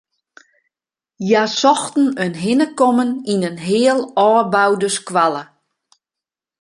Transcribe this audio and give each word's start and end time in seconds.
Hja 1.25 1.43
sochten 1.61 2.07
in 2.25 2.35
hinnekommen 2.45 3.11
yn 3.31 3.45
in 3.49 3.57
heal 3.67 4.01
ôfboude 4.27 4.89
skoalle. 4.97 5.43